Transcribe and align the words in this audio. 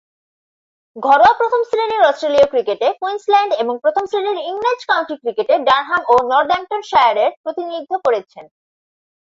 ঘরোয়া 0.95 1.33
প্রথম-শ্রেণীর 1.39 2.01
অস্ট্রেলীয় 2.01 2.47
ক্রিকেটে 2.49 2.87
কুইন্সল্যান্ড 3.01 3.51
এবং 3.53 3.73
প্রথম-শ্রেণীর 3.83 4.37
ইংরেজ 4.49 4.81
কাউন্টি 4.85 5.15
ক্রিকেটে 5.21 5.55
ডারহাম 5.67 6.01
ও 6.07 6.15
নর্দাম্পটনশায়ারের 6.31 7.31
প্রতিনিধিত্ব 7.43 7.93
করেছেন। 8.05 8.45